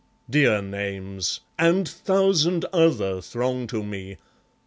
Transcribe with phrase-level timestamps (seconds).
[0.31, 4.17] Dear names, And thousand other throng to me!